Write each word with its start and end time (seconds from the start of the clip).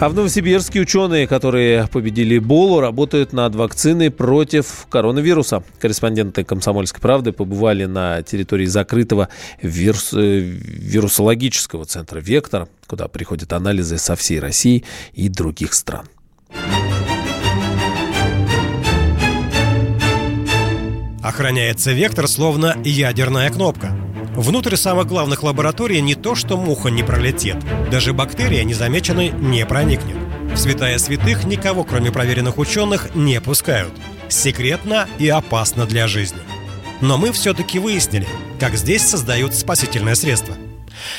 А 0.00 0.08
в 0.08 0.14
Новосибирске 0.14 0.80
ученые, 0.80 1.26
которые 1.26 1.88
победили 1.88 2.38
Эболу, 2.38 2.78
работают 2.78 3.32
над 3.32 3.56
вакциной 3.56 4.12
против 4.12 4.86
коронавируса. 4.88 5.64
Корреспонденты 5.80 6.44
«Комсомольской 6.44 7.00
правды» 7.00 7.32
побывали 7.32 7.84
на 7.84 8.22
территории 8.22 8.66
закрытого 8.66 9.28
вирус, 9.60 10.14
э, 10.14 10.38
вирусологического 10.38 11.84
центра 11.84 12.20
«Вектор», 12.20 12.68
куда 12.86 13.08
приходят 13.08 13.52
анализы 13.52 13.98
со 13.98 14.14
всей 14.14 14.38
России 14.38 14.84
и 15.14 15.28
других 15.28 15.74
стран. 15.74 16.06
Охраняется 21.24 21.90
«Вектор» 21.90 22.28
словно 22.28 22.76
ядерная 22.84 23.50
кнопка– 23.50 23.98
Внутрь 24.38 24.76
самых 24.76 25.08
главных 25.08 25.42
лабораторий 25.42 26.00
не 26.00 26.14
то, 26.14 26.36
что 26.36 26.56
муха 26.56 26.90
не 26.90 27.02
пролетит, 27.02 27.56
даже 27.90 28.12
бактерия 28.12 28.62
незамеченной 28.62 29.30
не 29.30 29.66
проникнет. 29.66 30.14
В 30.54 30.56
святая 30.56 30.96
святых 30.98 31.42
никого, 31.42 31.82
кроме 31.82 32.12
проверенных 32.12 32.56
ученых, 32.56 33.16
не 33.16 33.40
пускают. 33.40 33.92
Секретно 34.28 35.08
и 35.18 35.28
опасно 35.28 35.86
для 35.86 36.06
жизни. 36.06 36.38
Но 37.00 37.18
мы 37.18 37.32
все-таки 37.32 37.80
выяснили, 37.80 38.28
как 38.60 38.76
здесь 38.76 39.02
создают 39.02 39.54
спасительное 39.54 40.14
средство. 40.14 40.54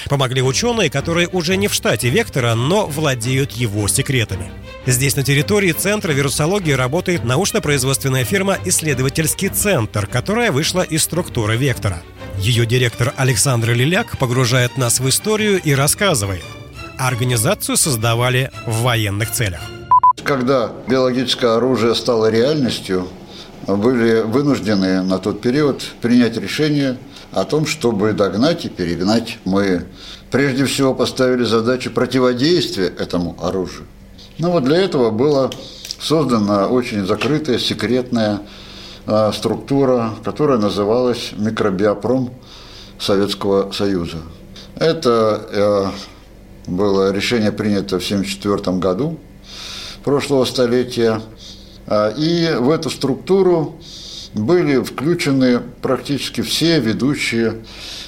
Помогли 0.07 0.41
ученые, 0.41 0.89
которые 0.89 1.27
уже 1.27 1.57
не 1.57 1.67
в 1.67 1.73
штате 1.73 2.07
Вектора, 2.07 2.55
но 2.55 2.85
владеют 2.85 3.51
его 3.51 3.89
секретами. 3.89 4.49
Здесь 4.85 5.15
на 5.15 5.23
территории 5.23 5.71
Центра 5.71 6.11
вирусологии 6.13 6.71
работает 6.71 7.23
научно-производственная 7.23 8.23
фирма 8.23 8.57
«Исследовательский 8.65 9.49
центр», 9.49 10.07
которая 10.07 10.51
вышла 10.51 10.81
из 10.81 11.03
структуры 11.03 11.57
Вектора– 11.57 12.01
ее 12.39 12.65
директор 12.65 13.13
Александр 13.17 13.71
Лиляк 13.71 14.17
погружает 14.17 14.77
нас 14.77 15.01
в 15.01 15.09
историю 15.09 15.59
и 15.61 15.73
рассказывает. 15.73 16.43
Организацию 16.97 17.75
создавали 17.75 18.49
в 18.65 18.81
военных 18.83 19.31
целях. 19.31 19.59
Когда 20.23 20.71
биологическое 20.87 21.57
оружие 21.57 21.95
стало 21.95 22.29
реальностью, 22.29 23.09
были 23.67 24.21
вынуждены 24.21 25.01
на 25.01 25.19
тот 25.19 25.41
период 25.41 25.83
принять 26.01 26.37
решение 26.37 26.97
о 27.33 27.43
том, 27.43 27.65
чтобы 27.65 28.13
догнать 28.13 28.63
и 28.63 28.69
перегнать. 28.69 29.37
Мы 29.43 29.83
прежде 30.31 30.63
всего 30.63 30.95
поставили 30.95 31.43
задачу 31.43 31.91
противодействия 31.91 32.87
этому 32.87 33.35
оружию. 33.41 33.85
Но 34.39 34.51
вот 34.51 34.63
для 34.63 34.77
этого 34.77 35.11
было 35.11 35.51
создано 35.99 36.67
очень 36.69 37.05
закрытое, 37.05 37.59
секретное 37.59 38.41
Э, 39.11 39.31
структура, 39.33 40.13
которая 40.23 40.59
называлась 40.59 41.31
микробиопром 41.35 42.31
Советского 42.99 43.71
Союза. 43.71 44.17
Это 44.75 45.41
э, 46.67 46.69
было 46.69 47.11
решение 47.11 47.51
принято 47.51 47.99
в 47.99 48.05
1974 48.05 48.77
году 48.77 49.17
прошлого 50.03 50.45
столетия. 50.45 51.23
Э, 51.87 52.13
и 52.15 52.53
в 52.59 52.69
эту 52.69 52.91
структуру 52.91 53.79
были 54.33 54.81
включены 54.83 55.59
практически 55.81 56.41
все 56.41 56.79
ведущие 56.79 57.55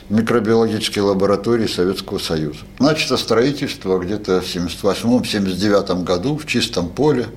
микробиологические 0.10 1.04
лаборатории 1.04 1.68
Советского 1.68 2.20
Союза. 2.20 2.60
Начато 2.80 3.18
строительство 3.18 3.98
где-то 3.98 4.42
в 4.42 4.56
1978-1979 4.56 6.04
году 6.04 6.38
в 6.38 6.46
чистом 6.46 6.90
поле 6.90 7.28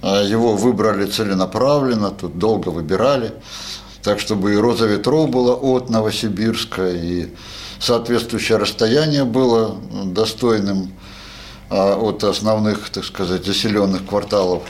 а, 0.00 0.22
его 0.22 0.54
выбрали 0.54 1.06
целенаправленно, 1.06 2.10
тут 2.10 2.38
долго 2.38 2.68
выбирали, 2.68 3.32
так 4.02 4.20
чтобы 4.20 4.54
и 4.54 4.56
роза 4.56 4.86
ветров 4.86 5.28
была 5.30 5.54
от 5.54 5.90
Новосибирска, 5.90 6.88
и 6.88 7.28
соответствующее 7.80 8.58
расстояние 8.58 9.24
было 9.24 9.76
достойным 10.04 10.92
а, 11.68 11.96
от 11.96 12.22
основных, 12.22 12.90
так 12.90 13.04
сказать, 13.04 13.44
заселенных 13.44 14.06
кварталов. 14.06 14.62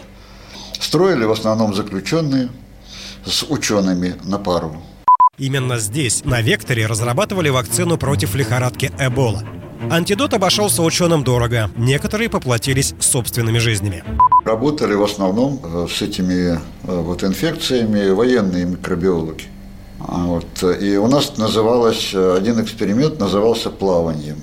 Строили 0.81 1.25
в 1.25 1.33
основном 1.33 1.75
заключенные 1.75 2.49
с 3.25 3.45
учеными 3.45 4.17
на 4.25 4.39
пару. 4.39 4.77
Именно 5.39 5.79
здесь, 5.79 6.25
на 6.25 6.41
Векторе, 6.41 6.87
разрабатывали 6.87 7.49
вакцину 7.49 7.97
против 7.97 8.35
лихорадки 8.35 8.91
Эбола– 8.99 9.45
Антидот 9.91 10.35
обошелся 10.35 10.83
ученым 10.83 11.25
дорого. 11.25 11.71
Некоторые 11.77 12.29
поплатились 12.29 12.95
собственными 13.01 13.59
жизнями. 13.59 14.05
Работали 14.45 14.95
в 14.95 15.03
основном 15.03 15.61
э, 15.63 15.87
с 15.89 16.03
этими 16.03 16.57
э, 16.57 16.59
вот 16.85 17.25
инфекциями 17.25 18.11
военные 18.11 18.67
микробиологи. 18.67 19.45
А 20.01 20.25
вот, 20.25 20.63
и 20.81 20.97
у 20.97 21.07
нас 21.07 21.39
называлось, 21.39 22.11
э, 22.13 22.37
один 22.37 22.61
эксперимент 22.63 23.19
назывался 23.19 23.71
плаванием. 23.71 24.37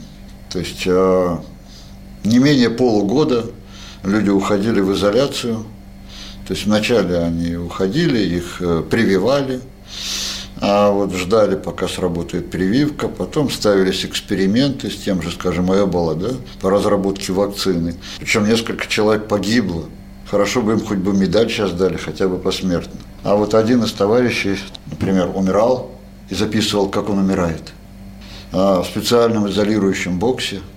То 0.49 0.59
есть 0.59 0.85
не 0.85 2.39
менее 2.39 2.69
полугода 2.69 3.45
люди 4.03 4.29
уходили 4.29 4.79
в 4.79 4.93
изоляцию. 4.93 5.65
То 6.47 6.53
есть 6.53 6.65
вначале 6.65 7.17
они 7.17 7.55
уходили, 7.55 8.19
их 8.19 8.61
прививали– 8.89 9.61
а 10.61 10.89
вот 10.89 11.13
ждали, 11.13 11.55
пока 11.55 11.87
сработает 11.87 12.49
прививка, 12.49 13.09
потом 13.09 13.49
ставились 13.49 14.05
эксперименты 14.05 14.89
с 14.89 14.95
тем 14.95 15.21
же, 15.21 15.31
скажем, 15.31 15.73
Эбола, 15.73 16.15
да, 16.15 16.29
по 16.61 16.69
разработке 16.69 17.33
вакцины. 17.33 17.95
Причем 18.19 18.47
несколько 18.47 18.87
человек 18.87 19.27
погибло. 19.27 19.85
Хорошо 20.29 20.61
бы 20.61 20.73
им 20.73 20.79
хоть 20.79 20.97
бы 20.97 21.13
медаль 21.13 21.49
сейчас 21.49 21.71
дали, 21.71 21.97
хотя 21.97 22.27
бы 22.27 22.37
посмертно. 22.37 22.99
А 23.23 23.35
вот 23.35 23.53
один 23.53 23.83
из 23.83 23.91
товарищей, 23.91 24.57
например, 24.87 25.29
умирал 25.35 25.91
и 26.29 26.35
записывал, 26.35 26.89
как 26.89 27.09
он 27.09 27.19
умирает. 27.19 27.73
А 28.51 28.81
в 28.81 28.87
специальном 28.87 29.49
изолирующем 29.49 30.19
боксе– 30.19 30.61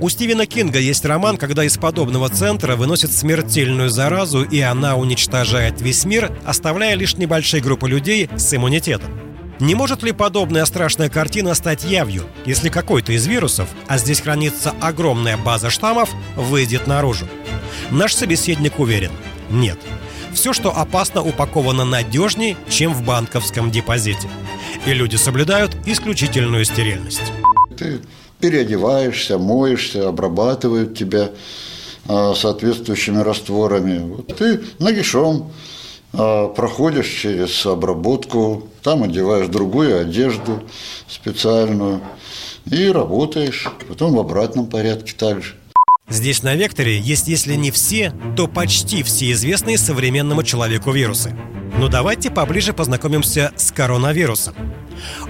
у 0.00 0.08
Стивена 0.08 0.46
Кинга 0.46 0.78
есть 0.78 1.04
роман, 1.04 1.36
когда 1.36 1.64
из 1.64 1.76
подобного 1.76 2.28
центра 2.28 2.76
выносят 2.76 3.12
смертельную 3.12 3.90
заразу, 3.90 4.42
и 4.42 4.60
она 4.60 4.96
уничтожает 4.96 5.80
весь 5.80 6.04
мир, 6.04 6.32
оставляя 6.44 6.94
лишь 6.94 7.16
небольшие 7.16 7.62
группы 7.62 7.88
людей 7.88 8.28
с 8.36 8.54
иммунитетом. 8.54 9.10
Не 9.60 9.74
может 9.74 10.02
ли 10.04 10.12
подобная 10.12 10.64
страшная 10.66 11.08
картина 11.08 11.54
стать 11.54 11.84
явью, 11.84 12.24
если 12.46 12.68
какой-то 12.68 13.12
из 13.12 13.26
вирусов, 13.26 13.68
а 13.88 13.98
здесь 13.98 14.20
хранится 14.20 14.72
огромная 14.80 15.36
база 15.36 15.68
штаммов, 15.68 16.10
выйдет 16.36 16.86
наружу? 16.86 17.26
Наш 17.90 18.14
собеседник 18.14 18.78
уверен– 18.78 19.10
нет. 19.50 19.78
Все, 20.32 20.52
что 20.52 20.76
опасно, 20.76 21.22
упаковано 21.22 21.84
надежнее, 21.84 22.56
чем 22.68 22.92
в 22.92 23.02
банковском 23.02 23.70
депозите. 23.70 24.28
И 24.86 24.92
люди 24.92 25.16
соблюдают 25.16 25.74
исключительную 25.86 26.64
стерильность. 26.64 27.32
Ты 27.76 28.00
переодеваешься, 28.40 29.38
моешься, 29.38 30.08
обрабатывают 30.08 30.96
тебя 30.96 31.30
а, 32.06 32.34
соответствующими 32.34 33.20
растворами. 33.20 33.98
Вот 33.98 34.36
ты 34.36 34.60
нагишом 34.78 35.50
а, 36.12 36.48
проходишь 36.48 37.08
через 37.08 37.66
обработку, 37.66 38.68
там 38.82 39.02
одеваешь 39.02 39.48
другую 39.48 40.00
одежду 40.00 40.62
специальную 41.06 42.00
и 42.64 42.88
работаешь, 42.88 43.66
потом 43.88 44.14
в 44.14 44.18
обратном 44.18 44.66
порядке 44.66 45.12
также. 45.16 45.54
Здесь 46.08 46.42
на 46.42 46.54
Векторе 46.54 46.98
есть, 46.98 47.28
если 47.28 47.54
не 47.54 47.70
все, 47.70 48.14
то 48.34 48.48
почти 48.48 49.02
все 49.02 49.32
известные 49.32 49.76
современному 49.76 50.42
человеку 50.42 50.90
вирусы. 50.92 51.36
Но 51.78 51.88
давайте 51.88 52.30
поближе 52.30 52.72
познакомимся 52.72 53.52
с 53.56 53.70
коронавирусом. 53.70 54.54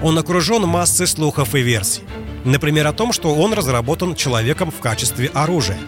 Он 0.01 0.17
окружен 0.17 0.63
массой 0.63 1.09
слухов 1.09 1.57
и 1.57 1.61
версий. 1.61 2.03
Например, 2.45 2.87
о 2.87 2.93
том, 2.93 3.13
что 3.13 3.35
он 3.35 3.53
разработан 3.53 4.15
человеком 4.15 4.71
в 4.71 4.81
качестве 4.81 5.31
оружия. 5.35 5.79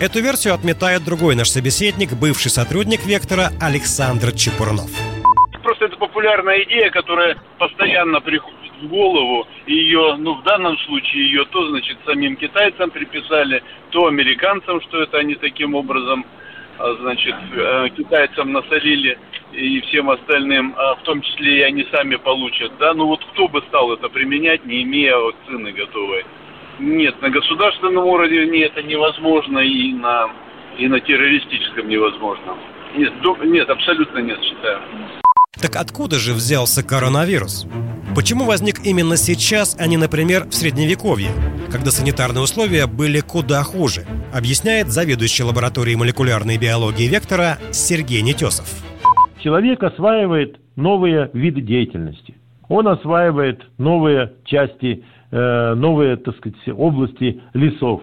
Эту 0.00 0.20
версию 0.20 0.54
отметает 0.54 1.04
другой 1.04 1.34
наш 1.34 1.48
собеседник, 1.48 2.12
бывший 2.12 2.50
сотрудник 2.50 3.04
«Вектора» 3.06 3.50
Александр 3.60 4.32
Чепурнов. 4.32 4.90
Просто 5.62 5.86
это 5.86 5.96
популярная 5.96 6.62
идея, 6.64 6.90
которая 6.90 7.36
постоянно 7.58 8.20
приходит 8.20 8.72
в 8.82 8.88
голову. 8.88 9.46
Ее, 9.66 10.16
ну, 10.18 10.34
в 10.34 10.42
данном 10.42 10.76
случае 10.78 11.26
ее 11.26 11.44
то, 11.46 11.68
значит, 11.70 11.96
самим 12.04 12.36
китайцам 12.36 12.90
приписали, 12.90 13.62
то 13.90 14.06
американцам, 14.06 14.80
что 14.82 15.02
это 15.02 15.18
они 15.18 15.36
таким 15.36 15.74
образом, 15.74 16.26
значит, 17.00 17.34
э, 17.54 17.88
китайцам 17.96 18.52
насолили 18.52 19.18
и 19.52 19.80
всем 19.82 20.10
остальным, 20.10 20.74
а 20.76 20.94
в 20.96 21.02
том 21.02 21.20
числе 21.22 21.58
и 21.58 21.62
они 21.62 21.86
сами 21.92 22.16
получат, 22.16 22.72
да, 22.78 22.94
ну 22.94 23.06
вот 23.06 23.24
кто 23.32 23.48
бы 23.48 23.62
стал 23.68 23.92
это 23.92 24.08
применять, 24.08 24.64
не 24.64 24.82
имея 24.82 25.16
вакцины 25.16 25.72
готовой? 25.72 26.24
Нет, 26.78 27.20
на 27.20 27.30
государственном 27.30 28.06
уровне 28.06 28.64
это 28.64 28.82
невозможно 28.82 29.58
и 29.58 29.92
на, 29.92 30.30
и 30.78 30.88
на 30.88 31.00
террористическом 31.00 31.88
невозможно. 31.88 32.56
Нет, 32.96 33.12
нет, 33.44 33.70
абсолютно 33.70 34.18
нет, 34.18 34.38
считаю. 34.42 34.80
Так 35.60 35.76
откуда 35.76 36.18
же 36.18 36.32
взялся 36.32 36.82
коронавирус? 36.82 37.66
Почему 38.14 38.44
возник 38.44 38.84
именно 38.84 39.16
сейчас, 39.16 39.76
а 39.78 39.86
не, 39.86 39.96
например, 39.96 40.44
в 40.44 40.54
Средневековье, 40.54 41.30
когда 41.70 41.90
санитарные 41.90 42.42
условия 42.42 42.86
были 42.86 43.20
куда 43.20 43.62
хуже, 43.62 44.06
объясняет 44.34 44.88
заведующий 44.88 45.44
лабораторией 45.44 45.96
молекулярной 45.96 46.58
биологии 46.58 47.08
Вектора 47.08 47.58
Сергей 47.72 48.22
Нетесов 48.22 48.82
человек 49.42 49.82
осваивает 49.82 50.56
новые 50.76 51.30
виды 51.32 51.60
деятельности. 51.60 52.34
Он 52.68 52.88
осваивает 52.88 53.62
новые 53.76 54.32
части, 54.44 55.04
э, 55.30 55.74
новые, 55.74 56.16
так 56.16 56.36
сказать, 56.36 56.56
области 56.68 57.40
лесов. 57.52 58.02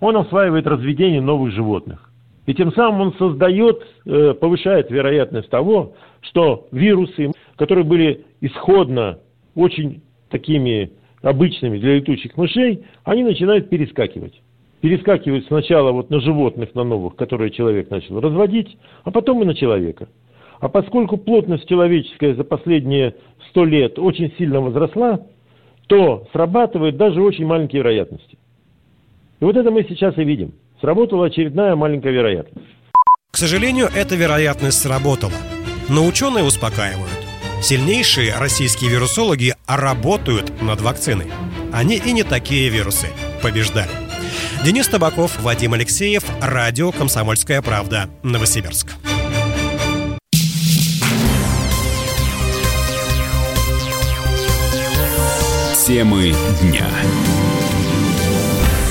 он 0.00 0.16
осваивает 0.16 0.66
разведение 0.66 1.20
новых 1.20 1.52
животных. 1.52 2.10
И 2.46 2.54
тем 2.54 2.72
самым 2.72 3.00
он 3.02 3.14
создает, 3.18 3.80
э, 4.04 4.34
повышает 4.34 4.90
вероятность 4.90 5.48
того, 5.48 5.94
что 6.22 6.66
вирусы, 6.72 7.30
которые 7.56 7.84
были 7.84 8.26
исходно 8.40 9.18
очень 9.54 10.02
такими 10.30 10.92
обычными 11.22 11.78
для 11.78 11.96
летучих 11.96 12.36
мышей, 12.36 12.84
они 13.04 13.22
начинают 13.22 13.68
перескакивать. 13.68 14.40
Перескакивают 14.80 15.46
сначала 15.46 15.92
вот 15.92 16.10
на 16.10 16.20
животных, 16.20 16.74
на 16.74 16.82
новых, 16.82 17.14
которые 17.14 17.50
человек 17.50 17.90
начал 17.90 18.20
разводить, 18.20 18.76
а 19.04 19.12
потом 19.12 19.42
и 19.42 19.46
на 19.46 19.54
человека. 19.54 20.08
А 20.58 20.68
поскольку 20.68 21.16
плотность 21.16 21.68
человеческая 21.68 22.34
за 22.34 22.44
последние 22.44 23.14
сто 23.50 23.64
лет 23.64 23.98
очень 23.98 24.32
сильно 24.38 24.60
возросла, 24.60 25.20
то 25.86 26.26
срабатывают 26.32 26.96
даже 26.96 27.22
очень 27.22 27.46
маленькие 27.46 27.80
вероятности. 27.82 28.38
И 29.40 29.44
вот 29.44 29.56
это 29.56 29.70
мы 29.70 29.84
сейчас 29.88 30.16
и 30.18 30.24
видим. 30.24 30.52
Сработала 30.80 31.26
очередная 31.26 31.76
маленькая 31.76 32.12
вероятность. 32.12 32.66
К 33.30 33.36
сожалению, 33.36 33.86
эта 33.94 34.14
вероятность 34.14 34.80
сработала. 34.80 35.32
Но 35.88 36.06
ученые 36.06 36.44
успокаивают. 36.44 37.21
Сильнейшие 37.62 38.34
российские 38.34 38.90
вирусологи 38.90 39.54
работают 39.68 40.60
над 40.60 40.80
вакциной. 40.80 41.30
Они 41.72 41.94
и 41.94 42.10
не 42.10 42.24
такие 42.24 42.68
вирусы 42.68 43.06
побеждали. 43.40 43.90
Денис 44.64 44.88
Табаков, 44.88 45.40
Вадим 45.40 45.72
Алексеев, 45.74 46.24
Радио 46.40 46.90
«Комсомольская 46.90 47.62
правда», 47.62 48.10
Новосибирск. 48.24 48.88
Темы 55.86 56.34
дня. 56.60 56.88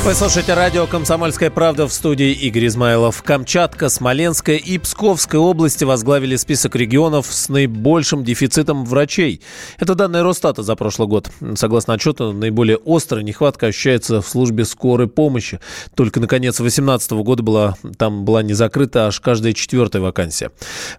Вы 0.04 0.16
слушаете 0.16 0.56
радио 0.56 0.88
«Комсомольская 0.88 1.52
правда» 1.52 1.88
в 1.88 1.94
студии 1.94 2.32
Игорь 2.32 2.66
Измайлов. 2.66 3.22
Камчатка, 3.22 3.88
Смоленская 3.88 4.58
и 4.58 4.80
Псковская 4.80 5.40
области 5.40 5.84
возглавили 5.84 6.38
список 6.38 6.76
регионов 6.76 7.28
с 7.30 7.50
наибольшим 7.50 8.24
дефицитом 8.24 8.84
врачей. 8.84 9.42
Это 9.78 9.94
данные 9.94 10.24
Росстата 10.24 10.64
за 10.64 10.76
прошлый 10.76 11.08
год. 11.08 11.30
Согласно 11.54 11.94
отчету, 11.94 12.34
наиболее 12.34 12.80
острая 12.84 13.24
нехватка 13.24 13.68
ощущается 13.68 14.24
в 14.24 14.28
службе 14.28 14.66
скорой 14.66 15.08
помощи. 15.08 15.60
Только 15.94 16.20
на 16.20 16.26
конец 16.26 16.58
2018 16.58 17.12
года 17.12 17.44
была, 17.44 17.76
там 18.00 18.26
была 18.26 18.42
не 18.42 18.54
закрыта 18.54 19.06
аж 19.06 19.20
каждая 19.20 19.54
четвертая 19.54 20.02
вакансия. 20.02 20.50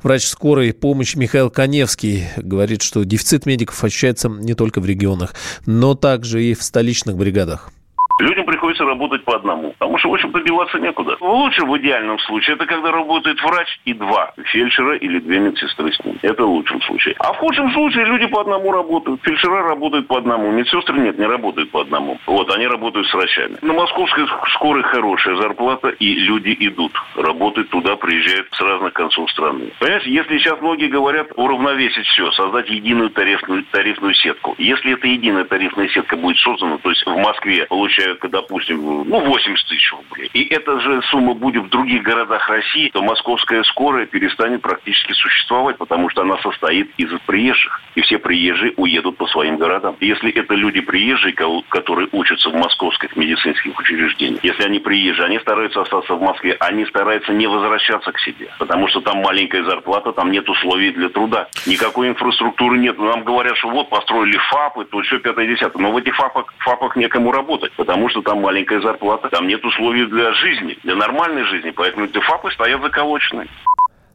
Врач 0.05 0.27
скорой 0.27 0.73
помощи 0.73 1.17
Михаил 1.17 1.51
Коневский 1.51 2.29
говорит, 2.37 2.83
что 2.83 3.03
дефицит 3.03 3.47
медиков 3.47 3.83
ощущается 3.83 4.29
не 4.29 4.55
только 4.55 4.81
в 4.81 4.87
регионах, 4.87 5.35
но 5.67 5.97
также 5.97 6.45
и 6.45 6.55
в 6.55 6.63
столичных 6.63 7.17
бригадах. 7.17 7.73
Людям 8.19 8.45
приходится 8.45 8.85
работать 8.85 9.25
по 9.25 9.37
одному, 9.37 9.73
потому 9.79 9.99
что, 9.99 10.11
в 10.11 10.15
общем-то, 10.15 10.39
некуда. 10.79 11.17
Лучше 11.21 11.65
в 11.65 11.79
идеальном 11.79 12.19
случае 12.21 12.57
это 12.57 12.67
когда 12.67 12.91
работает 12.91 13.41
врач 13.43 13.81
и 13.85 13.95
два 13.95 14.33
фельдшера 14.45 14.97
или 14.97 15.19
две 15.21 15.39
медсестры 15.39 15.93
с 15.93 16.05
ним. 16.05 16.19
Это 16.23 16.45
в 16.45 16.51
лучшем 16.51 16.83
случае. 16.83 17.15
А 17.19 17.33
в 17.33 17.37
худшем 17.39 17.73
случае 17.73 18.05
люди 18.05 18.27
по 18.27 18.41
одному 18.41 18.73
работают. 18.73 19.21
Фельдшера 19.23 19.63
работают 19.63 20.07
по 20.09 20.19
одному. 20.19 20.51
Медсестры 20.51 20.99
нет, 20.99 21.19
не 21.19 21.27
работают 21.27 21.71
по 21.71 21.81
одному. 21.81 22.19
Вот, 22.27 22.55
они 22.55 22.67
работают 22.67 23.07
с 23.09 23.15
врачами. 23.15 23.57
На 23.63 23.73
московской 23.73 24.27
скорой 24.55 24.83
хорошая 24.83 25.37
зарплата, 25.37 25.89
и 25.89 26.15
люди 26.15 26.57
идут. 26.61 26.93
Работают 27.17 27.71
туда, 27.71 27.97
приезжают 27.97 28.49
с 28.53 28.61
разных 28.61 28.93
концов 28.93 29.31
страны. 29.31 29.73
Понимаете, 29.79 30.11
если 30.11 30.39
сейчас 30.39 30.61
многие 30.61 30.89
говорят 30.89 31.29
уравновесить 31.37 32.07
все, 32.07 32.31
создать 32.33 32.69
единую 32.69 33.11
тарифную, 33.11 33.65
тарифную 33.71 34.15
сетку. 34.15 34.55
Если 34.59 34.95
эта 34.95 35.07
единая 35.07 35.45
тарифная 35.45 35.89
сетка 35.89 36.17
будет 36.17 36.39
создана, 36.39 36.79
то 36.79 36.91
есть 36.91 37.05
в 37.07 37.17
Москве 37.17 37.67
получают 37.67 38.02
человека, 38.03 38.29
допустим, 38.29 39.05
ну, 39.09 39.21
80 39.21 39.69
тысяч 39.69 39.93
рублей, 39.93 40.31
и 40.33 40.45
эта 40.45 40.81
же 40.81 41.03
сумма 41.11 41.35
будет 41.35 41.65
в 41.65 41.69
других 41.69 42.03
городах 42.03 42.49
России, 42.49 42.91
то 42.93 43.03
московская 43.03 43.63
скорая 43.65 44.07
перестанет 44.07 44.63
практически 44.63 45.13
существовать, 45.13 45.79
потому 45.79 46.09
что 46.11 46.23
она 46.23 46.39
состоит 46.39 46.91
из 46.97 47.11
приезжих. 47.27 47.81
И 47.95 48.01
все 48.01 48.19
приезжие 48.19 48.73
уедут 48.77 49.17
по 49.17 49.27
своим 49.27 49.57
городам. 49.57 49.97
Если 50.01 50.31
это 50.33 50.55
люди 50.55 50.81
приезжие, 50.81 51.35
которые 51.69 52.09
учатся 52.13 52.51
в 52.51 52.55
московских 52.55 53.17
медицинских 53.17 53.79
учреждениях, 53.79 54.43
если 54.43 54.65
они 54.65 54.79
приезжие, 54.79 55.27
они 55.27 55.39
стараются 55.39 55.83
остаться 55.83 56.15
в 56.15 56.23
Москве, 56.23 56.57
они 56.61 56.87
стараются 56.87 57.33
не 57.33 57.47
возвращаться 57.47 58.13
к 58.13 58.19
себе, 58.21 58.49
потому 58.59 58.89
что 58.89 59.01
там 59.01 59.19
маленькая 59.19 59.65
зарплата, 59.65 60.13
там 60.13 60.31
нет 60.31 60.49
условий 60.49 60.93
для 60.93 61.09
труда. 61.09 61.49
Никакой 61.67 62.09
инфраструктуры 62.09 62.79
нет. 62.79 62.99
Нам 62.99 63.25
говорят, 63.25 63.57
что 63.57 63.69
вот 63.69 63.89
построили 63.91 64.39
ФАПы, 64.51 64.85
то 64.85 65.01
все 65.03 65.19
пятое-десятое. 65.19 65.83
Но 65.83 65.93
в 65.93 65.97
этих 65.97 66.15
ФАПах, 66.17 66.53
ФАПах 66.59 66.97
некому 66.97 67.33
работать, 67.33 67.73
потому 67.73 67.92
потому 67.93 68.09
что 68.09 68.23
там 68.23 68.41
маленькая 68.41 68.81
зарплата, 68.81 69.29
там 69.29 69.47
нет 69.47 69.63
условий 69.63 70.07
для 70.07 70.33
жизни, 70.33 70.79
для 70.83 70.95
нормальной 70.95 71.45
жизни, 71.45 71.73
поэтому 71.77 72.07
эти 72.07 72.19
ФАПы 72.21 72.51
стоят 72.53 72.81
заколоченные. 72.81 73.49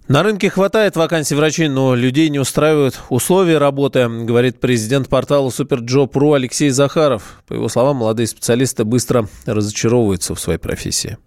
На 0.08 0.24
рынке 0.24 0.50
хватает 0.50 0.96
вакансий 0.96 1.36
врачей, 1.36 1.68
но 1.68 1.94
людей 1.94 2.30
не 2.30 2.40
устраивают 2.40 3.00
условия 3.10 3.60
работы, 3.60 4.08
говорит 4.08 4.60
президент 4.60 5.10
портала 5.10 5.52
Superjob.ru 5.52 6.34
Алексей 6.34 6.72
Захаров. 6.72 7.44
По 7.48 7.54
его 7.54 7.70
словам, 7.70 7.98
молодые 7.98 8.26
специалисты 8.26 8.84
быстро 8.84 9.28
разочаровываются 9.46 10.34
в 10.34 10.40
своей 10.40 10.58
профессии 10.58 11.18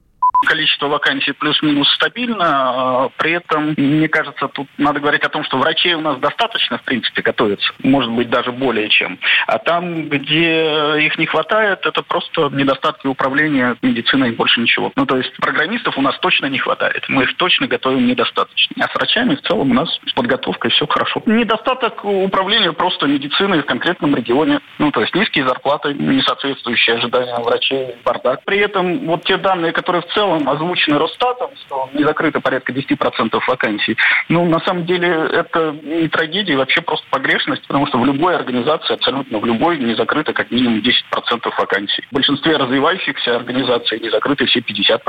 количество 0.46 0.88
вакансий 0.88 1.32
плюс-минус 1.32 1.88
стабильно. 1.94 3.04
А, 3.04 3.08
при 3.16 3.32
этом, 3.32 3.74
мне 3.76 4.08
кажется, 4.08 4.48
тут 4.48 4.68
надо 4.78 5.00
говорить 5.00 5.22
о 5.22 5.28
том, 5.28 5.44
что 5.44 5.58
врачей 5.58 5.94
у 5.94 6.00
нас 6.00 6.18
достаточно, 6.18 6.78
в 6.78 6.82
принципе, 6.82 7.22
готовится. 7.22 7.72
Может 7.82 8.10
быть, 8.10 8.30
даже 8.30 8.52
более 8.52 8.88
чем. 8.88 9.18
А 9.46 9.58
там, 9.58 10.08
где 10.08 10.96
их 10.98 11.18
не 11.18 11.26
хватает, 11.26 11.84
это 11.84 12.02
просто 12.02 12.48
недостатки 12.52 13.06
управления 13.06 13.76
медициной 13.82 14.30
и 14.30 14.34
больше 14.34 14.60
ничего. 14.60 14.92
Ну, 14.96 15.06
то 15.06 15.16
есть 15.16 15.36
программистов 15.36 15.98
у 15.98 16.02
нас 16.02 16.18
точно 16.20 16.46
не 16.46 16.58
хватает. 16.58 17.04
Мы 17.08 17.24
их 17.24 17.36
точно 17.36 17.66
готовим 17.66 18.06
недостаточно. 18.06 18.76
А 18.80 18.88
с 18.88 18.94
врачами 18.94 19.34
в 19.34 19.42
целом 19.42 19.70
у 19.70 19.74
нас 19.74 19.88
с 20.06 20.12
подготовкой 20.12 20.70
все 20.70 20.86
хорошо. 20.86 21.22
Недостаток 21.26 22.04
управления 22.04 22.72
просто 22.72 23.06
медициной 23.06 23.62
в 23.62 23.66
конкретном 23.66 24.14
регионе. 24.16 24.60
Ну, 24.78 24.90
то 24.90 25.00
есть 25.00 25.14
низкие 25.14 25.46
зарплаты, 25.46 25.92
не 25.94 26.22
соответствующие 26.22 26.96
ожиданиям 26.96 27.42
врачей, 27.42 27.94
бардак. 28.04 28.44
При 28.44 28.58
этом 28.58 29.06
вот 29.06 29.24
те 29.24 29.36
данные, 29.36 29.72
которые 29.72 30.02
в 30.02 30.06
целом 30.12 30.29
целом 30.30 30.48
озвучены 30.48 30.98
Росстатом, 30.98 31.50
что 31.66 31.88
не 31.92 32.04
закрыто 32.04 32.40
порядка 32.40 32.72
10% 32.72 33.40
вакансий. 33.46 33.96
Ну, 34.28 34.46
на 34.46 34.60
самом 34.60 34.86
деле, 34.86 35.08
это 35.08 35.76
не 35.82 36.08
трагедия, 36.08 36.56
вообще 36.56 36.80
просто 36.80 37.06
погрешность, 37.10 37.66
потому 37.66 37.86
что 37.86 37.98
в 37.98 38.04
любой 38.04 38.36
организации, 38.36 38.94
абсолютно 38.94 39.38
в 39.38 39.44
любой, 39.44 39.78
не 39.78 39.94
закрыто 39.94 40.32
как 40.32 40.50
минимум 40.50 40.80
10% 40.80 41.52
вакансий. 41.58 42.04
В 42.10 42.14
большинстве 42.14 42.56
развивающихся 42.56 43.36
организаций 43.36 44.00
не 44.00 44.10
закрыты 44.10 44.46
все 44.46 44.60
50%. 44.60 45.00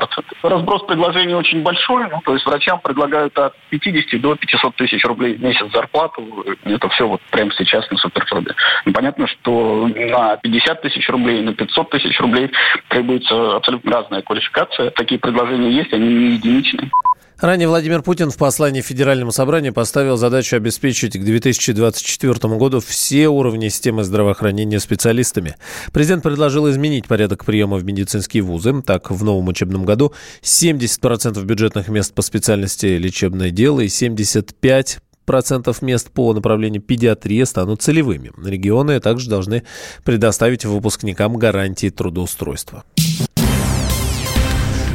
Разброс 0.43 0.83
предложений 0.83 1.35
очень 1.35 1.61
большой, 1.61 2.07
ну, 2.09 2.19
то 2.23 2.33
есть 2.33 2.45
врачам 2.45 2.79
предлагают 2.79 3.37
от 3.37 3.53
50 3.69 4.21
до 4.21 4.35
500 4.35 4.75
тысяч 4.75 5.03
рублей 5.05 5.35
в 5.35 5.43
месяц 5.43 5.71
зарплату. 5.73 6.45
Это 6.63 6.89
все 6.89 7.07
вот 7.07 7.21
прямо 7.31 7.51
сейчас 7.57 7.89
на 7.91 7.97
супертрубе. 7.97 8.55
Ну, 8.85 8.93
понятно, 8.93 9.27
что 9.27 9.87
на 9.87 10.37
50 10.37 10.81
тысяч 10.81 11.07
рублей, 11.09 11.41
на 11.41 11.53
500 11.53 11.89
тысяч 11.89 12.19
рублей 12.19 12.51
требуется 12.89 13.55
абсолютно 13.57 13.91
разная 13.91 14.21
квалификация. 14.21 14.91
Такие 14.91 15.10
такие 15.11 15.19
предложения 15.19 15.75
есть, 15.75 15.91
они 15.93 16.07
не 16.07 16.33
единичные. 16.35 16.89
Ранее 17.39 17.67
Владимир 17.67 18.03
Путин 18.03 18.29
в 18.29 18.37
послании 18.37 18.81
Федеральному 18.81 19.31
собранию 19.31 19.73
поставил 19.73 20.15
задачу 20.15 20.55
обеспечить 20.55 21.17
к 21.17 21.23
2024 21.23 22.55
году 22.55 22.79
все 22.79 23.27
уровни 23.27 23.67
системы 23.69 24.03
здравоохранения 24.03 24.79
специалистами. 24.79 25.55
Президент 25.91 26.21
предложил 26.21 26.69
изменить 26.69 27.07
порядок 27.07 27.43
приема 27.43 27.77
в 27.77 27.83
медицинские 27.83 28.43
вузы. 28.43 28.81
Так, 28.83 29.09
в 29.09 29.23
новом 29.23 29.47
учебном 29.47 29.85
году 29.85 30.13
70% 30.43 31.43
бюджетных 31.43 31.89
мест 31.89 32.13
по 32.13 32.21
специальности 32.21 32.85
лечебное 32.85 33.49
дело 33.49 33.81
и 33.81 33.89
75 33.89 34.99
процентов 35.25 35.81
мест 35.81 36.11
по 36.11 36.33
направлению 36.33 36.81
педиатрия 36.81 37.45
станут 37.45 37.81
целевыми. 37.81 38.31
Регионы 38.45 38.99
также 38.99 39.29
должны 39.29 39.63
предоставить 40.05 40.63
выпускникам 40.63 41.37
гарантии 41.37 41.89
трудоустройства. 41.89 42.83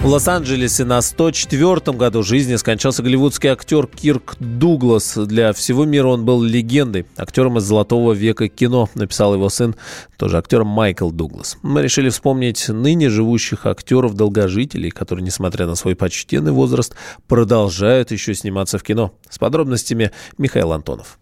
В 0.02 0.08
Лос-Анджелесе 0.08 0.84
на 0.84 0.98
104-м 0.98 1.96
году 1.96 2.22
жизни 2.22 2.54
скончался 2.56 3.02
голливудский 3.02 3.48
актер 3.48 3.88
Кирк 3.88 4.36
Дуглас. 4.38 5.16
Для 5.16 5.52
всего 5.52 5.84
мира 5.84 6.06
он 6.06 6.24
был 6.24 6.42
легендой, 6.42 7.06
актером 7.16 7.58
из 7.58 7.64
золотого 7.64 8.12
века 8.12 8.48
кино, 8.48 8.88
написал 8.94 9.34
его 9.34 9.48
сын, 9.48 9.74
тоже 10.16 10.38
актер 10.38 10.62
Майкл 10.62 11.10
Дуглас. 11.10 11.58
Мы 11.62 11.82
решили 11.82 12.08
вспомнить 12.10 12.68
ныне 12.68 13.08
живущих 13.08 13.66
актеров-долгожителей, 13.66 14.90
которые, 14.90 15.24
несмотря 15.24 15.66
на 15.66 15.74
свой 15.74 15.96
почтенный 15.96 16.52
возраст, 16.52 16.94
продолжают 17.26 18.12
еще 18.12 18.34
сниматься 18.34 18.78
в 18.78 18.84
кино. 18.84 19.12
С 19.28 19.38
подробностями 19.38 20.12
Михаил 20.38 20.72
Антонов. 20.72 21.18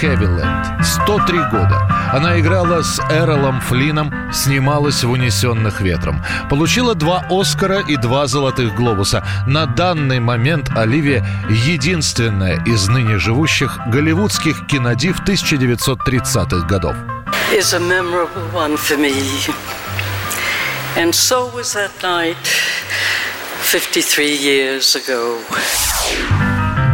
Хевиленд, 0.00 0.84
103 0.84 1.38
года. 1.50 1.88
Она 2.12 2.38
играла 2.38 2.82
с 2.82 3.00
Эролом 3.10 3.60
Флином, 3.60 4.12
снималась 4.32 5.02
в 5.04 5.10
«Унесенных 5.10 5.80
ветром». 5.80 6.22
Получила 6.50 6.94
два 6.94 7.24
«Оскара» 7.30 7.80
и 7.80 7.96
два 7.96 8.26
«Золотых 8.26 8.74
глобуса». 8.74 9.24
На 9.46 9.66
данный 9.66 10.20
момент 10.20 10.70
Оливия– 10.76 11.26
единственная 11.48 12.62
из 12.64 12.88
ныне 12.88 13.18
живущих 13.18 13.78
голливудских 13.88 14.66
кинодив 14.66 15.20
1930-х 15.20 16.66
годов. 16.66 16.96
is 17.52 17.72
a 17.72 17.78
memorable 17.78 18.42
one 18.52 18.76
for 18.76 18.96
me. 18.96 19.14
And 20.96 21.14
so 21.14 21.46
was 21.54 21.74
that 21.74 21.92
night 22.02 22.36
53 23.62 24.36
years 24.36 24.96
ago. 24.96 25.40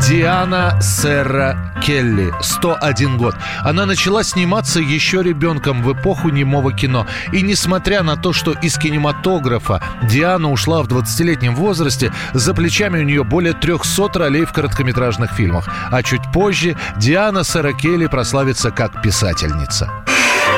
Диана 0.08 0.80
Серра 0.82 1.56
Келли, 1.80 2.32
101 2.40 3.18
год. 3.18 3.36
Она 3.60 3.86
начала 3.86 4.24
сниматься 4.24 4.80
еще 4.80 5.22
ребенком 5.22 5.80
в 5.82 5.92
эпоху 5.92 6.30
немого 6.30 6.72
кино. 6.72 7.06
И 7.32 7.42
несмотря 7.42 8.02
на 8.02 8.16
то, 8.16 8.32
что 8.32 8.52
из 8.52 8.76
кинематографа 8.78 9.80
Диана 10.02 10.50
ушла 10.50 10.82
в 10.82 10.88
20-летнем 10.88 11.54
возрасте, 11.54 12.12
за 12.32 12.52
плечами 12.52 12.98
у 12.98 13.04
нее 13.04 13.22
более 13.22 13.52
300 13.52 14.18
ролей 14.18 14.44
в 14.44 14.52
короткометражных 14.52 15.32
фильмах. 15.32 15.68
А 15.90 16.02
чуть 16.02 16.32
позже 16.32 16.76
Диана 16.96 17.44
Серра 17.44 17.72
Келли 17.72 18.06
прославится 18.06 18.72
как 18.72 19.02
писательница. 19.02 19.88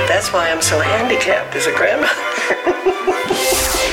That's 0.09 0.33
why 0.33 0.53
I'm 0.53 0.61
so. 0.61 0.81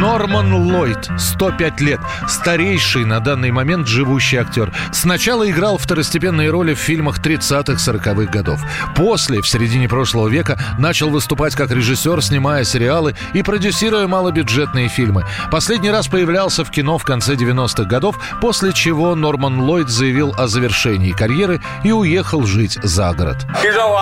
Норман 0.00 0.52
Ллойд, 0.52 1.08
105 1.18 1.80
лет, 1.80 2.00
старейший 2.28 3.06
на 3.06 3.18
данный 3.18 3.50
момент 3.50 3.86
живущий 3.86 4.36
актер. 4.36 4.70
Сначала 4.92 5.50
играл 5.50 5.78
второстепенные 5.78 6.50
роли 6.50 6.74
в 6.74 6.78
фильмах 6.78 7.18
30-40-х 7.18 8.30
годов. 8.30 8.60
После, 8.94 9.40
в 9.40 9.48
середине 9.48 9.88
прошлого 9.88 10.28
века, 10.28 10.58
начал 10.78 11.08
выступать 11.08 11.54
как 11.54 11.70
режиссер, 11.70 12.22
снимая 12.22 12.64
сериалы 12.64 13.14
и 13.32 13.42
продюсируя 13.42 14.06
малобюджетные 14.06 14.88
фильмы. 14.88 15.24
Последний 15.50 15.90
раз 15.90 16.08
появлялся 16.08 16.62
в 16.62 16.70
кино 16.70 16.98
в 16.98 17.04
конце 17.04 17.34
90-х 17.34 17.84
годов, 17.84 18.18
после 18.42 18.74
чего 18.74 19.14
Норман 19.14 19.60
Ллойд 19.60 19.88
заявил 19.88 20.34
о 20.36 20.46
завершении 20.46 21.12
карьеры 21.12 21.62
и 21.84 21.92
уехал 21.92 22.44
жить 22.44 22.78
за 22.82 23.14
город. 23.14 23.46
You 23.64 23.72
know, 23.72 23.96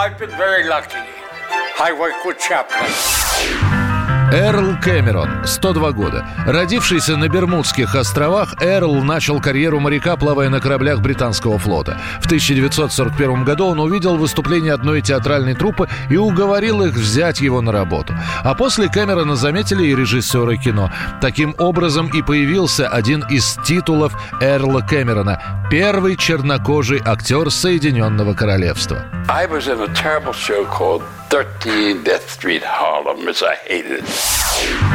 Эрл 4.35 4.77
Кэмерон, 4.83 5.47
102 5.47 5.93
года. 5.93 6.27
Родившийся 6.45 7.17
на 7.17 7.29
Бермудских 7.29 7.95
островах, 7.95 8.61
Эрл 8.61 8.97
начал 8.97 9.41
карьеру 9.41 9.79
моряка, 9.79 10.17
плавая 10.17 10.49
на 10.49 10.59
кораблях 10.61 11.01
британского 11.01 11.57
флота. 11.57 12.01
В 12.21 12.27
1941 12.27 13.45
году 13.45 13.67
он 13.67 13.79
увидел 13.79 14.17
выступление 14.17 14.73
одной 14.73 15.03
театральной 15.03 15.55
труппы 15.55 15.89
и 16.11 16.17
уговорил 16.17 16.83
их 16.83 16.95
взять 16.95 17.41
его 17.41 17.61
на 17.61 17.71
работу. 17.71 18.13
А 18.43 18.57
после 18.57 18.89
Кэмерона 18.89 19.37
заметили 19.37 19.85
и 19.85 19.95
режиссеры 19.95 20.57
кино. 20.57 20.91
Таким 21.21 21.55
образом 21.59 22.09
и 22.09 22.21
появился 22.21 22.89
один 22.89 23.25
из 23.31 23.57
титулов 23.65 24.15
Эрла 24.41 24.81
Кэмерона– 24.81 25.41
первый 25.71 26.17
чернокожий 26.17 27.01
актер 27.05 27.53
Соединенного 27.53 28.35
Королевства. 28.35 29.05
I 29.29 29.47
was 29.47 29.69
in 29.69 29.81
a 29.81 29.95
terrible 29.95 30.33
show 30.33 30.67
called 30.67 31.05
13 31.31 32.05
Death 32.05 32.31
Street 32.31 32.63
Harlem, 32.63 33.29
as 33.29 33.43
I 33.43 33.55
hated 33.57 34.05
it. 34.05 34.94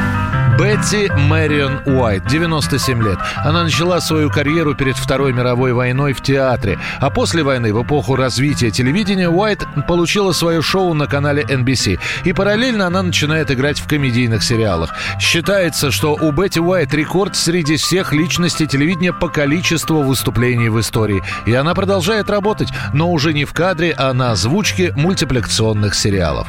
Бетти 0.60 1.10
Мэрион 1.10 1.84
Уайт, 1.86 2.28
97 2.28 3.02
лет. 3.02 3.18
Она 3.46 3.64
начала 3.64 4.02
свою 4.02 4.30
карьеру 4.30 4.76
перед 4.76 4.98
Второй 4.98 5.32
мировой 5.32 5.72
войной 5.72 6.12
в 6.12 6.22
театре. 6.22 6.78
А 7.00 7.10
после 7.10 7.44
войны, 7.44 7.74
в 7.74 7.82
эпоху 7.82 8.18
развития 8.18 8.70
телевидения, 8.70 9.30
Уайт 9.30 9.64
получила 9.88 10.34
свое 10.34 10.62
шоу 10.62 10.94
на 10.94 11.08
канале 11.08 11.44
NBC. 11.44 11.98
И 12.26 12.34
параллельно 12.34 12.88
она 12.88 13.02
начинает 13.04 13.52
играть 13.52 13.80
в 13.80 13.88
комедийных 13.88 14.44
сериалах. 14.44 14.94
Считается, 15.18 15.92
что 15.92 16.14
у 16.16 16.32
Бетти 16.34 16.60
Уайт 16.60 16.94
рекорд 16.94 17.38
среди 17.38 17.78
всех 17.78 18.12
личностей 18.12 18.68
телевидения 18.68 19.14
по 19.14 19.30
количеству 19.30 20.02
выступлений 20.02 20.68
в 20.68 20.78
истории. 20.82 21.24
И 21.46 21.54
она 21.54 21.74
продолжает 21.74 22.30
работать, 22.30 22.68
но 22.92 23.10
уже 23.10 23.34
не 23.34 23.46
в 23.46 23.54
кадре, 23.54 23.96
а 23.98 24.12
на 24.12 24.32
озвучке 24.32 24.92
мультипликационных 24.94 25.96
сериалов. 25.96 26.48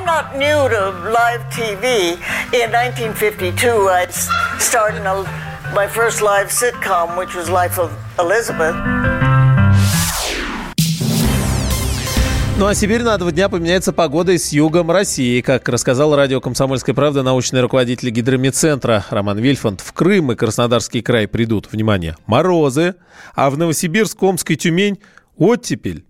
I'm 0.00 0.06
not 0.06 0.34
new 0.38 0.68
to 0.68 0.82
live 1.12 1.42
TV. 1.50 2.16
In 2.54 2.72
1952, 2.72 3.88
I 3.88 4.06
started 4.58 5.02
my 5.74 5.86
first 5.86 6.22
live 6.22 6.48
sitcom, 6.48 7.18
which 7.18 7.34
was 7.34 7.50
Life 7.50 7.78
of 7.78 7.90
Elizabeth. 8.18 8.74
Ну 12.56 12.66
а 12.66 12.74
теперь 12.74 13.02
на 13.02 13.18
два 13.18 13.30
дня 13.30 13.50
поменяется 13.50 13.92
погода 13.92 14.32
и 14.32 14.38
с 14.38 14.52
югом 14.52 14.90
России. 14.90 15.42
Как 15.42 15.68
рассказал 15.68 16.16
радио 16.16 16.40
«Комсомольская 16.40 16.94
правда» 16.94 17.22
научный 17.22 17.60
руководитель 17.60 18.08
гидромедцентра 18.08 19.04
Роман 19.10 19.38
Вильфанд, 19.38 19.82
в 19.82 19.92
Крым 19.92 20.32
и 20.32 20.34
Краснодарский 20.34 21.02
край 21.02 21.28
придут, 21.28 21.70
внимание, 21.70 22.16
морозы, 22.26 22.94
а 23.34 23.50
в 23.50 23.58
Новосибирск, 23.58 24.22
Омск 24.22 24.50
и 24.50 24.56
Тюмень– 24.56 24.98
оттепель. 25.36 26.04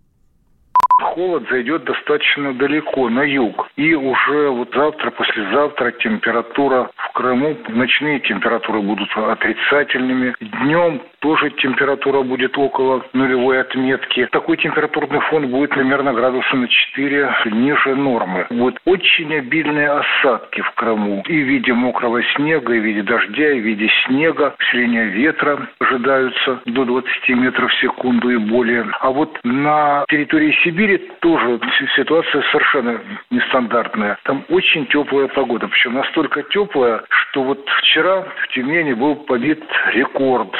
Холод 1.20 1.46
зайдет 1.50 1.84
достаточно 1.84 2.54
далеко, 2.54 3.10
на 3.10 3.22
юг. 3.22 3.68
И 3.76 3.94
уже 3.94 4.48
вот 4.48 4.70
завтра, 4.74 5.10
послезавтра 5.10 5.90
температура 5.90 6.90
в 6.96 7.12
Крыму, 7.12 7.58
ночные 7.68 8.20
температуры 8.20 8.80
будут 8.80 9.10
отрицательными. 9.14 10.34
Днем 10.40 11.02
тоже 11.20 11.50
температура 11.50 12.22
будет 12.22 12.56
около 12.58 13.04
нулевой 13.12 13.60
отметки. 13.60 14.28
Такой 14.32 14.56
температурный 14.56 15.20
фон 15.20 15.48
будет 15.48 15.70
примерно 15.70 16.12
градуса 16.12 16.56
на 16.56 16.68
4 16.68 17.34
ниже 17.52 17.94
нормы. 17.94 18.46
Будут 18.50 18.80
очень 18.84 19.34
обильные 19.34 19.90
осадки 19.90 20.60
в 20.62 20.70
Крыму. 20.72 21.22
И 21.26 21.42
в 21.42 21.46
виде 21.46 21.72
мокрого 21.72 22.22
снега, 22.34 22.74
и 22.74 22.80
в 22.80 22.84
виде 22.84 23.02
дождя, 23.02 23.52
и 23.52 23.60
в 23.60 23.64
виде 23.64 23.88
снега. 24.04 24.54
Усиление 24.58 25.06
ветра 25.06 25.68
ожидаются 25.78 26.60
до 26.66 26.84
20 26.84 27.28
метров 27.30 27.70
в 27.70 27.80
секунду 27.80 28.30
и 28.30 28.36
более. 28.36 28.86
А 29.00 29.10
вот 29.10 29.38
на 29.44 30.04
территории 30.08 30.56
Сибири 30.64 30.98
тоже 31.20 31.60
ситуация 31.96 32.42
совершенно 32.50 33.00
нестандартная. 33.30 34.18
Там 34.24 34.44
очень 34.48 34.86
теплая 34.86 35.28
погода. 35.28 35.68
Причем 35.68 35.94
настолько 35.94 36.42
теплая, 36.44 37.02
что 37.08 37.42
вот 37.42 37.68
вчера 37.80 38.22
в 38.22 38.48
Тюмени 38.48 38.92
был 38.94 39.16
побит 39.16 39.62
рекорд. 39.92 40.50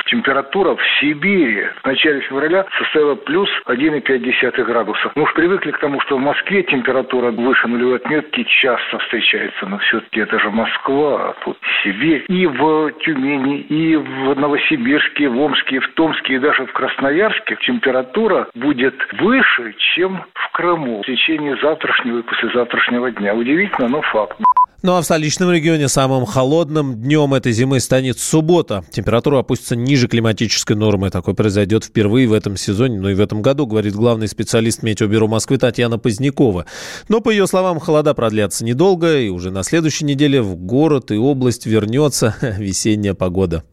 Температура 0.51 0.75
в 0.75 0.83
Сибири 0.99 1.65
в 1.81 1.87
начале 1.87 2.21
февраля 2.23 2.67
составила 2.77 3.15
плюс 3.15 3.49
1,5 3.67 4.65
градусов. 4.65 5.13
Мы 5.15 5.23
уж 5.23 5.33
привыкли 5.35 5.71
к 5.71 5.79
тому, 5.79 6.01
что 6.01 6.17
в 6.17 6.21
Москве 6.21 6.65
температура 6.65 7.31
выше 7.31 7.69
нулевой 7.69 7.97
отметки 7.97 8.43
часто 8.61 8.99
встречается. 8.99 9.67
Но 9.67 9.79
все-таки 9.79 10.21
это 10.21 10.41
же 10.41 10.51
Москва, 10.51 11.31
а 11.31 11.35
тут 11.45 11.57
Сибирь. 11.85 12.25
И 12.27 12.47
в 12.47 12.91
Тюмени, 13.05 13.61
и 13.61 13.95
в 13.95 14.35
Новосибирске, 14.35 15.29
в 15.29 15.39
Омске, 15.41 15.79
в 15.79 15.89
Томске, 15.95 16.35
и 16.35 16.39
даже 16.39 16.67
в 16.67 16.73
Красноярске 16.73 17.57
температура 17.61 18.49
будет 18.55 18.97
выше, 19.21 19.75
чем 19.95 20.25
в 20.35 20.51
Крыму 20.53 21.03
в 21.03 21.07
течение 21.07 21.57
завтрашнего 21.63 22.19
и 22.19 22.23
послезавтрашнего 22.23 23.13
дня. 23.13 23.35
Удивительно, 23.35 23.89
но 23.89 24.03
факт. 24.03 24.37
Ну 24.83 24.97
а 24.97 25.03
в 25.03 25.05
столичном 25.05 25.53
регионе 25.53 25.89
самым 25.89 26.25
холодным 26.25 26.95
днем 26.95 27.35
этой 27.35 27.53
зимы 27.53 27.81
станет 27.81 28.19
суббота. 28.19 28.83
Температура 28.91 29.41
опустится 29.41 29.77
ниже 29.77 30.09
климатической 30.09 30.75
нормы. 30.75 31.11
Такое 31.11 31.35
произойдет 31.35 31.85
впервые 31.85 32.27
в 32.27 32.33
этом 32.33 32.57
сезоне, 32.57 32.99
ну 32.99 33.11
и 33.11 33.15
в 33.15 33.21
этом 33.21 33.43
году, 33.43 33.67
говорит 33.67 33.95
главный 33.95 34.27
специалист 34.27 34.83
Метеобюро 34.83 35.29
Москвы 35.29 35.59
Татьяна 35.59 35.99
Позднякова. 35.99 36.65
Но, 37.09 37.21
по 37.21 37.29
ее 37.29 37.47
словам, 37.47 37.79
холода 37.79 38.15
продлятся 38.15 38.65
недолго, 38.65 39.19
и 39.19 39.29
уже 39.29 39.51
на 39.51 39.65
следующей 39.65 40.07
неделе 40.07 40.41
в 40.41 40.57
город 40.57 41.11
и 41.11 41.17
область 41.17 41.67
вернется 41.67 42.35
весенняя 42.59 43.13
погода. 43.13 43.65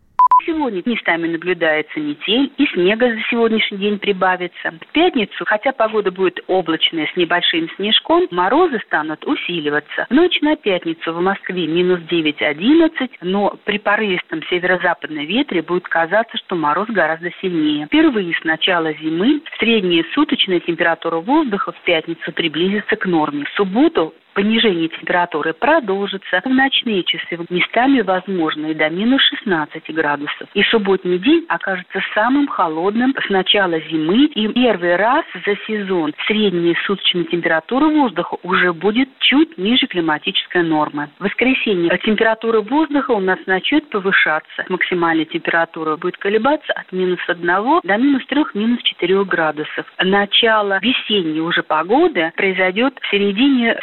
Сегодня 0.67 0.83
местами 0.85 1.27
наблюдается 1.29 1.97
метель, 1.97 2.51
и 2.57 2.65
снега 2.65 3.07
за 3.07 3.21
сегодняшний 3.29 3.77
день 3.77 3.99
прибавится. 3.99 4.71
В 4.71 4.91
пятницу, 4.91 5.45
хотя 5.45 5.71
погода 5.71 6.11
будет 6.11 6.41
облачная 6.47 7.07
с 7.07 7.15
небольшим 7.15 7.69
снежком, 7.77 8.27
морозы 8.31 8.81
станут 8.85 9.25
усиливаться. 9.25 10.07
В 10.09 10.13
ночь 10.13 10.41
на 10.41 10.57
пятницу 10.57 11.13
в 11.13 11.21
Москве 11.21 11.67
минус 11.67 12.01
9-11, 12.11 13.11
но 13.21 13.57
при 13.63 13.77
порывистом 13.77 14.43
северо-западном 14.49 15.23
ветре 15.25 15.61
будет 15.61 15.87
казаться, 15.87 16.35
что 16.35 16.57
мороз 16.57 16.89
гораздо 16.89 17.31
сильнее. 17.39 17.85
Впервые 17.85 18.33
с 18.33 18.43
начала 18.43 18.91
зимы 18.91 19.41
средняя 19.59 20.03
суточная 20.13 20.59
температура 20.59 21.21
воздуха 21.21 21.71
в 21.71 21.81
пятницу 21.85 22.33
приблизится 22.33 22.97
к 22.97 23.05
норме. 23.05 23.45
В 23.45 23.55
субботу 23.55 24.13
Понижение 24.37 24.87
температуры 24.89 25.53
продолжится. 25.53 26.41
В 26.45 26.49
ночные 26.49 27.01
часы 27.01 27.39
местами 27.49 28.01
возможно 28.01 28.67
и 28.67 28.75
до 28.75 28.87
минус 28.87 29.19
16 29.23 29.91
градусов. 29.95 30.47
И 30.53 30.61
субботний 30.61 31.17
день 31.17 31.45
окажется 31.49 32.03
самым 32.13 32.47
холодным 32.47 33.15
с 33.19 33.29
начала 33.31 33.79
зимы. 33.79 34.25
И 34.25 34.47
первый 34.49 34.95
раз 34.95 35.25
за 35.43 35.55
сезон 35.65 36.13
средняя 36.27 36.75
суточная 36.85 37.23
температура 37.23 37.87
воздуха 37.87 38.37
уже 38.43 38.73
будет 38.73 39.09
чуть 39.21 39.57
ниже 39.57 39.87
климатической 39.87 40.61
нормы. 40.61 41.09
В 41.17 41.23
воскресенье 41.23 41.99
температура 42.05 42.61
воздуха 42.61 43.13
у 43.13 43.19
нас 43.19 43.39
начнет 43.47 43.89
повышаться. 43.89 44.65
Максимальная 44.69 45.25
температура 45.25 45.97
будет 45.97 46.17
колебаться 46.17 46.73
от 46.73 46.91
минус 46.91 47.19
1 47.27 47.41
до 47.43 47.97
минус 47.97 48.23
3, 48.27 48.43
минус 48.53 48.83
4 48.83 49.25
градусов. 49.25 49.91
Начало 49.99 50.77
весенней 50.83 51.39
уже 51.39 51.63
погоды 51.63 52.31
произойдет 52.35 52.93
в 53.01 53.09
середине 53.09 53.75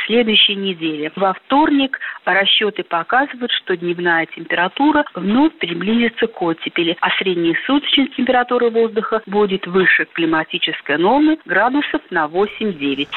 следующей 0.44 0.54
недели. 0.56 1.12
Во 1.16 1.34
вторник 1.34 1.98
расчеты 2.24 2.82
показывают, 2.84 3.50
что 3.52 3.76
дневная 3.76 4.26
температура 4.26 5.04
вновь 5.14 5.56
приблизится 5.58 6.26
к 6.26 6.40
оттепели, 6.42 6.96
а 7.00 7.10
средняя 7.18 7.56
суточная 7.66 8.08
температура 8.16 8.70
воздуха 8.70 9.22
будет 9.26 9.66
выше 9.66 10.06
климатической 10.12 10.98
нормы 10.98 11.38
градусов 11.44 12.00
на 12.10 12.26
8-9. 12.26 13.08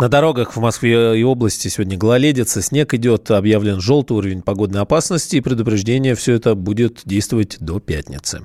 На 0.00 0.08
дорогах 0.08 0.54
в 0.54 0.60
Москве 0.60 1.18
и 1.18 1.22
области 1.22 1.68
сегодня 1.68 1.96
гололедица, 1.96 2.60
снег 2.60 2.92
идет, 2.94 3.30
объявлен 3.30 3.80
желтый 3.80 4.16
уровень 4.16 4.42
погодной 4.42 4.82
опасности 4.82 5.36
и 5.36 5.40
предупреждение 5.40 6.14
все 6.14 6.34
это 6.34 6.54
будет 6.54 7.00
действовать 7.04 7.56
до 7.60 7.80
пятницы. 7.80 8.44